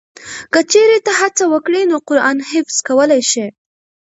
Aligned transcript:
که 0.53 0.59
چېرې 0.71 0.97
ته 1.05 1.11
هڅه 1.19 1.43
وکړې 1.53 1.81
نو 1.91 1.97
قرآن 2.09 2.37
حفظ 2.51 2.77
کولی 2.87 3.21
شې. 3.31 3.45